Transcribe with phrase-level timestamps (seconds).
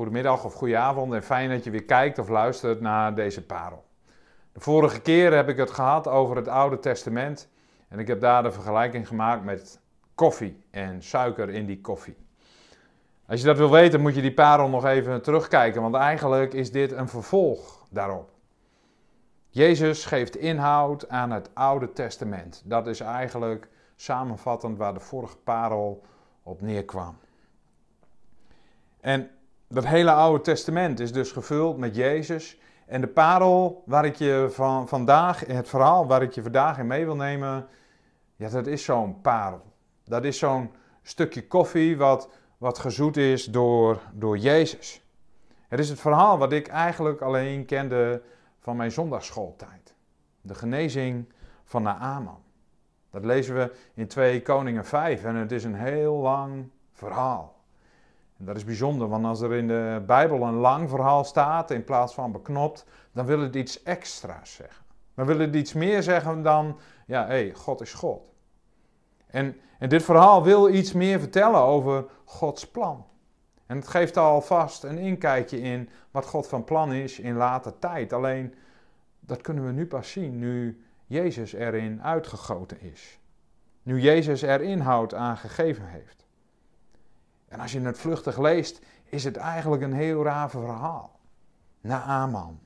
[0.00, 3.84] Goedemiddag of goedenavond en fijn dat je weer kijkt of luistert naar deze parel.
[4.52, 7.48] De vorige keer heb ik het gehad over het Oude Testament
[7.88, 9.80] en ik heb daar de vergelijking gemaakt met
[10.14, 12.16] koffie en suiker in die koffie.
[13.26, 16.72] Als je dat wil weten moet je die parel nog even terugkijken, want eigenlijk is
[16.72, 18.30] dit een vervolg daarop.
[19.48, 22.62] Jezus geeft inhoud aan het Oude Testament.
[22.64, 26.02] Dat is eigenlijk samenvattend waar de vorige parel
[26.42, 27.18] op neerkwam.
[29.00, 29.30] En
[29.72, 32.58] dat hele Oude Testament is dus gevuld met Jezus.
[32.86, 36.86] En de parel waar ik je van vandaag, het verhaal waar ik je vandaag in
[36.86, 37.66] mee wil nemen,
[38.36, 39.62] ja, dat is zo'n parel.
[40.04, 40.70] Dat is zo'n
[41.02, 42.28] stukje koffie wat,
[42.58, 45.02] wat gezoet is door, door Jezus.
[45.68, 48.22] Het is het verhaal wat ik eigenlijk alleen kende
[48.58, 49.94] van mijn zondagsschooltijd.
[50.40, 51.32] De genezing
[51.64, 52.42] van Naaman.
[53.10, 57.59] Dat lezen we in 2 Koningen 5 en het is een heel lang verhaal.
[58.40, 61.84] En dat is bijzonder, want als er in de Bijbel een lang verhaal staat in
[61.84, 64.84] plaats van beknopt, dan wil het iets extra's zeggen.
[65.14, 68.22] Dan wil het iets meer zeggen dan, ja, hé, hey, God is God.
[69.26, 73.06] En, en dit verhaal wil iets meer vertellen over Gods plan.
[73.66, 78.12] En het geeft alvast een inkijkje in wat God van plan is in later tijd.
[78.12, 78.54] Alleen,
[79.20, 83.18] dat kunnen we nu pas zien, nu Jezus erin uitgegoten is.
[83.82, 86.19] Nu Jezus er inhoud aan gegeven heeft.
[87.50, 91.18] En als je het vluchtig leest, is het eigenlijk een heel raar verhaal.
[91.80, 92.58] Naaman.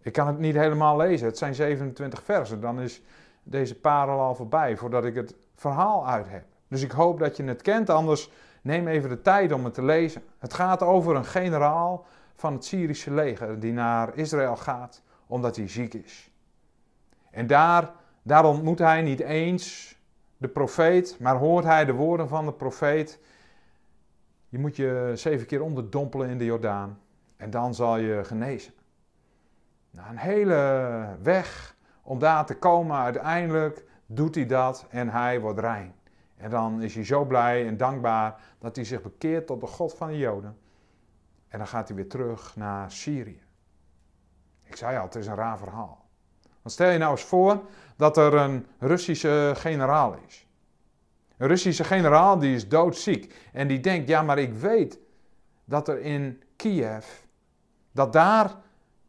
[0.00, 2.60] Ik kan het niet helemaal lezen, het zijn 27 versen.
[2.60, 3.02] Dan is
[3.42, 6.44] deze parel al voorbij voordat ik het verhaal uit heb.
[6.68, 8.30] Dus ik hoop dat je het kent, anders
[8.62, 10.22] neem even de tijd om het te lezen.
[10.38, 15.68] Het gaat over een generaal van het Syrische leger die naar Israël gaat omdat hij
[15.68, 16.30] ziek is.
[17.30, 17.90] En daar,
[18.22, 19.96] daar ontmoet hij niet eens
[20.36, 23.18] de profeet, maar hoort hij de woorden van de profeet
[24.54, 27.00] je moet je zeven keer onderdompelen in de Jordaan
[27.36, 28.72] en dan zal je genezen.
[29.90, 35.58] Nou, een hele weg om daar te komen, uiteindelijk doet hij dat en hij wordt
[35.58, 35.94] rein.
[36.36, 39.94] En dan is hij zo blij en dankbaar dat hij zich bekeert tot de God
[39.94, 40.56] van de Joden.
[41.48, 43.42] En dan gaat hij weer terug naar Syrië.
[44.62, 46.08] Ik zei al, het is een raar verhaal.
[46.42, 47.62] Want stel je nou eens voor
[47.96, 50.43] dat er een Russische generaal is.
[51.36, 54.98] Een Russische generaal die is doodziek en die denkt, ja maar ik weet
[55.64, 57.06] dat er in Kiev,
[57.92, 58.54] dat daar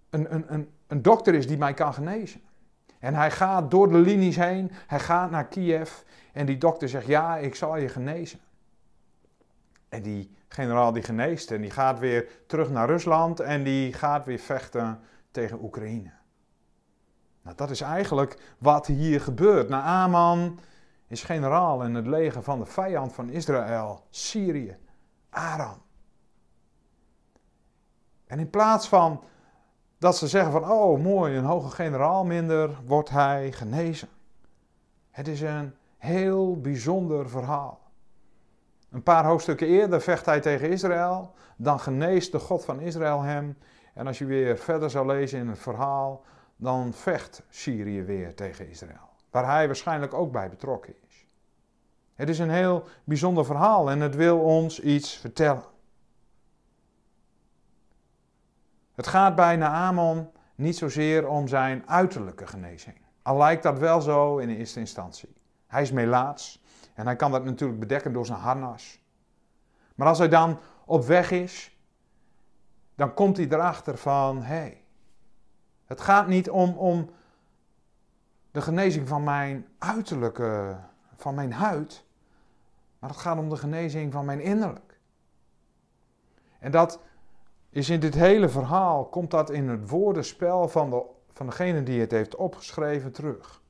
[0.09, 2.41] een, een, een, een dokter is die mij kan genezen.
[2.99, 5.91] En hij gaat door de linies heen, hij gaat naar Kiev
[6.33, 8.39] en die dokter zegt, ja ik zal je genezen.
[9.89, 14.25] En die generaal die geneest en die gaat weer terug naar Rusland en die gaat
[14.25, 14.99] weer vechten
[15.31, 16.11] tegen Oekraïne.
[17.41, 19.69] Nou, dat is eigenlijk wat hier gebeurt.
[19.69, 20.59] Naaman
[21.15, 24.77] is generaal in het leger van de vijand van Israël, Syrië,
[25.29, 25.81] Aram.
[28.27, 29.23] En in plaats van
[29.97, 34.07] dat ze zeggen van, oh mooi, een hoge generaal minder, wordt hij genezen.
[35.11, 37.79] Het is een heel bijzonder verhaal.
[38.89, 43.57] Een paar hoofdstukken eerder vecht hij tegen Israël, dan geneest de God van Israël hem.
[43.93, 46.23] En als je weer verder zou lezen in het verhaal,
[46.55, 51.04] dan vecht Syrië weer tegen Israël waar hij waarschijnlijk ook bij betrokken is.
[52.15, 55.63] Het is een heel bijzonder verhaal en het wil ons iets vertellen.
[58.95, 62.95] Het gaat bij Naaman niet zozeer om zijn uiterlijke genezing.
[63.21, 65.33] Al lijkt dat wel zo in eerste instantie.
[65.67, 68.99] Hij is melaats en hij kan dat natuurlijk bedekken door zijn harnas.
[69.95, 71.77] Maar als hij dan op weg is,
[72.95, 74.83] dan komt hij erachter van, hé, hey,
[75.85, 77.09] het gaat niet om, om
[78.51, 80.77] de genezing van mijn uiterlijke,
[81.15, 82.03] van mijn huid,
[82.99, 84.99] maar het gaat om de genezing van mijn innerlijk.
[86.59, 86.99] En dat
[87.69, 91.99] is in dit hele verhaal, komt dat in het woordenspel van, de, van degene die
[91.99, 93.61] het heeft opgeschreven terug.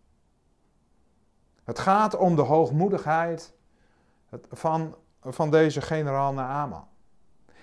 [1.64, 3.54] Het gaat om de hoogmoedigheid
[4.52, 6.88] van, van deze generaal Naaman.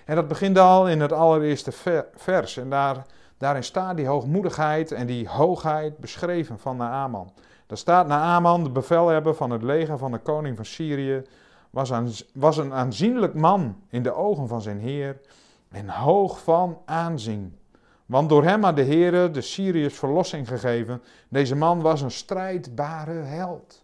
[0.05, 1.71] En dat begint al in het allereerste
[2.15, 2.57] vers.
[2.57, 3.05] En daar
[3.43, 7.33] Daarin staat die hoogmoedigheid en die hoogheid beschreven van Naaman.
[7.73, 11.21] Daar staat Naaman, de bevelhebber van het leger van de koning van Syrië,
[11.69, 11.91] was,
[12.33, 15.19] was een aanzienlijk man in de ogen van zijn heer
[15.69, 17.57] en hoog van aanzien.
[18.05, 21.01] Want door hem had de Heere de Syriërs verlossing gegeven.
[21.29, 23.83] Deze man was een strijdbare held.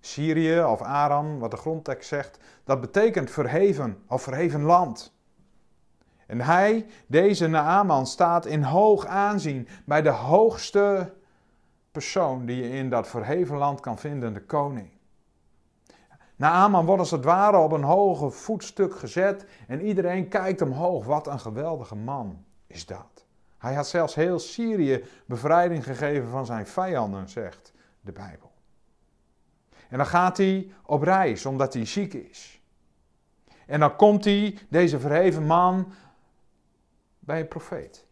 [0.00, 5.12] Syrië of Aram, wat de grondtekst zegt, dat betekent verheven of verheven land.
[6.26, 11.12] En hij, deze Naaman, staat in hoog aanzien bij de hoogste
[11.94, 14.88] persoon die je in dat verheven land kan vinden, de koning.
[16.36, 21.04] Naaman wordt als het ware op een hoge voetstuk gezet en iedereen kijkt omhoog.
[21.04, 23.26] Wat een geweldige man is dat.
[23.58, 28.52] Hij had zelfs heel Syrië bevrijding gegeven van zijn vijanden, zegt de Bijbel.
[29.88, 32.62] En dan gaat hij op reis omdat hij ziek is.
[33.66, 35.92] En dan komt hij, deze verheven man,
[37.18, 38.06] bij een profeet.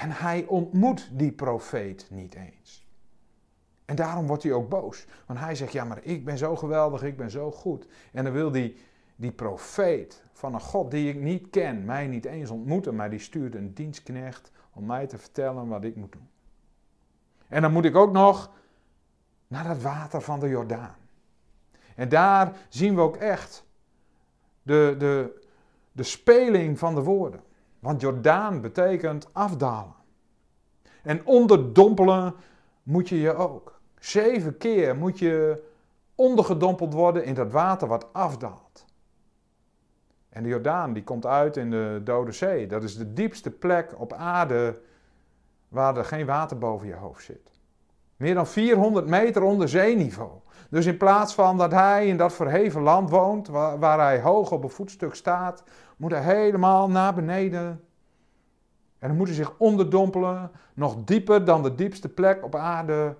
[0.00, 2.86] En hij ontmoet die profeet niet eens.
[3.84, 5.06] En daarom wordt hij ook boos.
[5.26, 7.86] Want hij zegt, ja maar ik ben zo geweldig, ik ben zo goed.
[8.12, 8.76] En dan wil die,
[9.16, 12.94] die profeet van een God die ik niet ken, mij niet eens ontmoeten.
[12.94, 16.28] Maar die stuurt een dienstknecht om mij te vertellen wat ik moet doen.
[17.48, 18.50] En dan moet ik ook nog
[19.46, 20.96] naar het water van de Jordaan.
[21.94, 23.64] En daar zien we ook echt
[24.62, 25.42] de, de,
[25.92, 27.40] de speling van de woorden.
[27.80, 29.94] Want Jordaan betekent afdalen.
[31.02, 32.34] En onderdompelen
[32.82, 33.80] moet je je ook.
[33.98, 35.62] Zeven keer moet je
[36.14, 38.84] ondergedompeld worden in dat water wat afdaalt.
[40.28, 42.66] En de Jordaan die komt uit in de Dode Zee.
[42.66, 44.80] Dat is de diepste plek op aarde
[45.68, 47.49] waar er geen water boven je hoofd zit.
[48.20, 50.30] Meer dan 400 meter onder zeeniveau.
[50.70, 54.50] Dus in plaats van dat hij in dat verheven land woont, waar, waar hij hoog
[54.52, 55.62] op een voetstuk staat,
[55.96, 57.84] moet hij helemaal naar beneden.
[58.98, 63.16] En dan moet hij zich onderdompelen, nog dieper dan de diepste plek op aarde,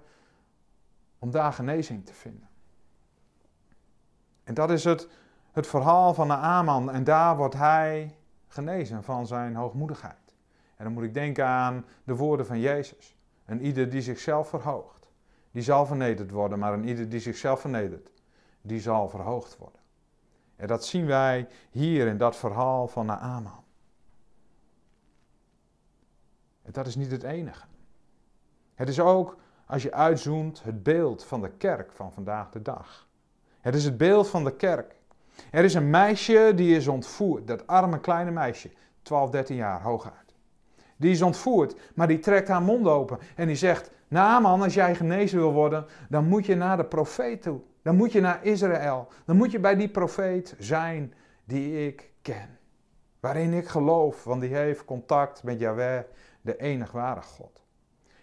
[1.18, 2.48] om daar genezing te vinden.
[4.44, 5.08] En dat is het,
[5.52, 6.90] het verhaal van Naaman.
[6.90, 8.14] En daar wordt hij
[8.48, 10.34] genezen van zijn hoogmoedigheid.
[10.76, 13.18] En dan moet ik denken aan de woorden van Jezus.
[13.50, 15.10] En ieder die zichzelf verhoogt,
[15.50, 16.58] die zal vernederd worden.
[16.58, 18.10] Maar een ieder die zichzelf vernedert,
[18.60, 19.80] die zal verhoogd worden.
[20.56, 23.64] En dat zien wij hier in dat verhaal van Naaman.
[26.62, 27.66] En dat is niet het enige.
[28.74, 29.36] Het is ook,
[29.66, 33.08] als je uitzoomt, het beeld van de kerk van vandaag de dag.
[33.60, 34.96] Het is het beeld van de kerk.
[35.50, 38.70] Er is een meisje die is ontvoerd, dat arme kleine meisje,
[39.02, 40.29] 12, 13 jaar hooguit.
[41.00, 44.94] Die is ontvoerd, maar die trekt haar mond open en die zegt: Naaman, als jij
[44.94, 47.60] genezen wil worden, dan moet je naar de profeet toe.
[47.82, 49.08] Dan moet je naar Israël.
[49.24, 51.14] Dan moet je bij die profeet zijn
[51.44, 52.58] die ik ken.
[53.20, 56.00] Waarin ik geloof, want die heeft contact met Yahweh,
[56.40, 57.62] de enig ware God.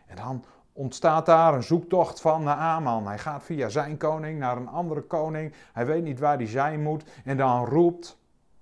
[0.05, 0.43] En dan
[0.73, 3.07] ontstaat daar een zoektocht van Naaman.
[3.07, 5.53] Hij gaat via zijn koning naar een andere koning.
[5.73, 7.03] Hij weet niet waar hij zijn moet.
[7.23, 8.17] En dan roept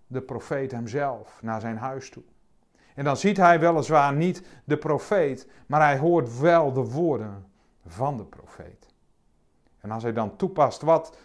[0.07, 2.23] de profeet hemzelf naar zijn huis toe.
[2.95, 7.45] En dan ziet hij weliswaar niet de profeet, maar hij hoort wel de woorden
[7.85, 8.93] van de profeet.
[9.79, 11.17] En als hij dan toepast wat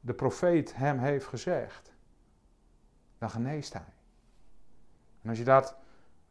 [0.00, 1.92] de profeet hem heeft gezegd,
[3.18, 3.92] dan geneest hij.
[5.22, 5.76] En als je dat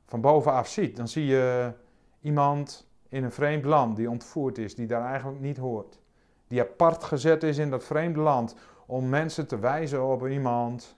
[0.05, 1.73] van bovenaf ziet, dan zie je
[2.21, 5.99] iemand in een vreemd land die ontvoerd is, die daar eigenlijk niet hoort.
[6.47, 8.55] Die apart gezet is in dat vreemde land
[8.85, 10.97] om mensen te wijzen op iemand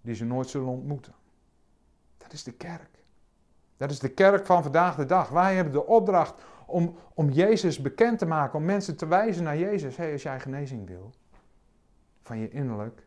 [0.00, 1.14] die ze nooit zullen ontmoeten.
[2.26, 2.90] Dat is de kerk.
[3.76, 5.28] Dat is de kerk van vandaag de dag.
[5.28, 9.58] Wij hebben de opdracht om, om Jezus bekend te maken, om mensen te wijzen naar
[9.58, 9.96] Jezus.
[9.96, 11.12] Hey, als jij genezing wil
[12.22, 13.06] van je innerlijk,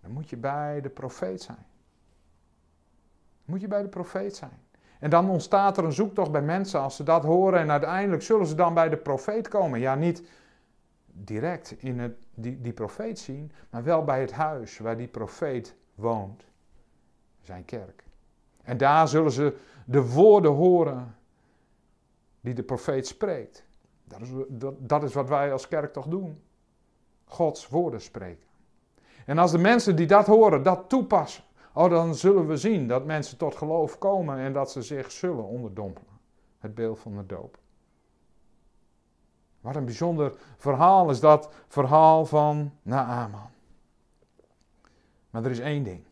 [0.00, 1.66] dan moet je bij de profeet zijn.
[3.44, 4.62] Moet je bij de profeet zijn.
[5.00, 8.46] En dan ontstaat er een zoektocht bij mensen als ze dat horen en uiteindelijk zullen
[8.46, 9.80] ze dan bij de profeet komen.
[9.80, 10.22] Ja, niet
[11.06, 15.74] direct in het, die, die profeet zien, maar wel bij het huis waar die profeet
[15.94, 16.47] woont.
[17.48, 18.04] Zijn kerk.
[18.62, 21.16] En daar zullen ze de woorden horen
[22.40, 23.64] die de profeet spreekt.
[24.04, 24.28] Dat is,
[24.78, 26.42] dat, is wat wij als kerk toch doen.
[27.24, 28.46] Gods woorden spreken.
[29.26, 33.04] En als de mensen die dat horen, dat toepassen, Oh, dan zullen we zien dat
[33.04, 36.18] mensen tot geloof komen en dat ze zich zullen onderdompelen.
[36.58, 37.58] Het beeld van de doop.
[39.60, 43.50] Wat een bijzonder verhaal is dat verhaal van Naaman.
[45.30, 46.06] Maar er is één ding.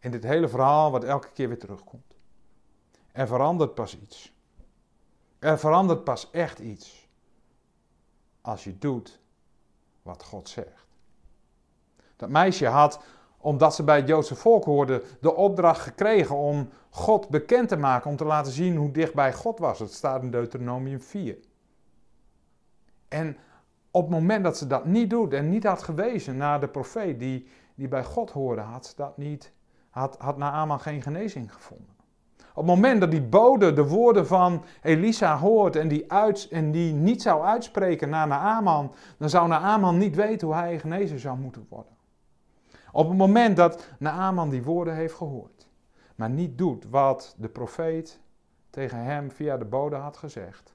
[0.00, 2.16] In dit hele verhaal wat elke keer weer terugkomt.
[3.12, 4.32] Er verandert pas iets.
[5.38, 7.08] Er verandert pas echt iets.
[8.40, 9.20] Als je doet
[10.02, 10.86] wat God zegt.
[12.16, 13.00] Dat meisje had
[13.40, 18.10] omdat ze bij het Joodse volk hoorden, de opdracht gekregen om God bekend te maken,
[18.10, 19.78] om te laten zien hoe dichtbij God was.
[19.78, 21.38] Het staat in Deuteronomium 4.
[23.08, 23.36] En
[23.90, 27.18] op het moment dat ze dat niet doet en niet had gewezen naar de profeet
[27.18, 29.52] die, die bij God hoorde, had ze dat niet,
[29.90, 31.98] had, had Naaman geen genezing gevonden.
[32.50, 36.70] Op het moment dat die bode de woorden van Elisa hoort en die, uit, en
[36.70, 41.38] die niet zou uitspreken naar Naaman, dan zou Naaman niet weten hoe hij genezen zou
[41.38, 41.92] moeten worden.
[42.92, 45.68] Op het moment dat Naaman die woorden heeft gehoord,
[46.14, 48.20] maar niet doet wat de profeet
[48.70, 50.74] tegen hem via de bode had gezegd,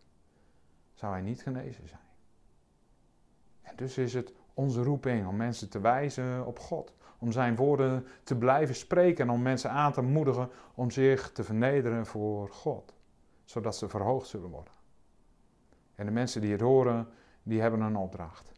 [0.93, 2.04] zou hij niet genezen zijn.
[3.75, 6.93] Dus is het onze roeping om mensen te wijzen op God.
[7.19, 11.43] Om zijn woorden te blijven spreken en om mensen aan te moedigen om zich te
[11.43, 12.93] vernederen voor God.
[13.43, 14.73] Zodat ze verhoogd zullen worden.
[15.95, 17.07] En de mensen die het horen,
[17.43, 18.51] die hebben een opdracht.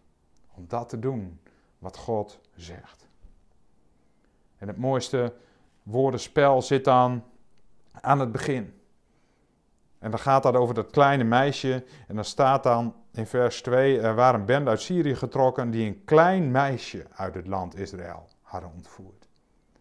[0.53, 1.39] Om dat te doen
[1.79, 3.07] wat God zegt.
[4.57, 5.33] En het mooiste
[5.83, 7.23] woordenspel zit dan
[7.91, 8.81] aan het begin.
[9.99, 11.85] En dan gaat dat over dat kleine meisje.
[12.07, 16.03] En dan staat dan in vers 2: Er waren een uit Syrië getrokken die een
[16.05, 19.27] klein meisje uit het land Israël hadden ontvoerd.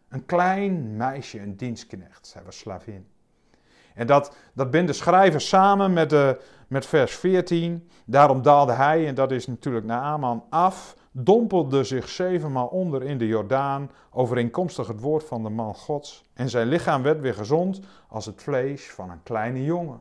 [0.08, 2.26] Een klein meisje, een dienstknecht.
[2.26, 3.06] Zij was slavin.
[3.94, 7.88] En dat, dat bindt de schrijver samen met, de, met vers 14.
[8.04, 13.26] Daarom daalde hij, en dat is natuurlijk Naaman, af, dompelde zich zevenmaal onder in de
[13.26, 16.24] Jordaan, overeenkomstig het woord van de man Gods.
[16.34, 20.00] En zijn lichaam werd weer gezond als het vlees van een kleine jongen.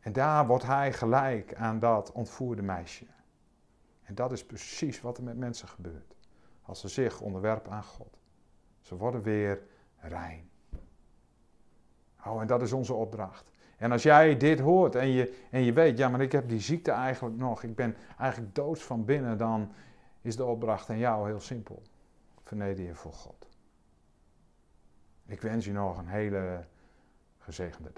[0.00, 3.06] En daar wordt hij gelijk aan dat ontvoerde meisje.
[4.02, 6.14] En dat is precies wat er met mensen gebeurt.
[6.62, 8.18] Als ze zich onderwerpen aan God.
[8.80, 9.62] Ze worden weer
[9.96, 10.50] rein.
[12.24, 13.50] Oh, en dat is onze opdracht.
[13.76, 16.60] En als jij dit hoort en je, en je weet, ja, maar ik heb die
[16.60, 19.72] ziekte eigenlijk nog, ik ben eigenlijk doods van binnen, dan
[20.20, 21.82] is de opdracht aan jou heel simpel.
[22.42, 23.48] Verneder je voor God.
[25.26, 26.64] Ik wens je nog een hele
[27.38, 27.88] gezegende dag.